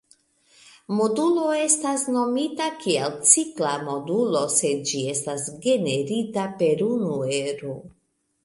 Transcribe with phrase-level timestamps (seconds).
[0.99, 7.13] Modulo estas nomita kiel cikla modulo se ĝi estas generita per unu
[7.45, 7.79] ero.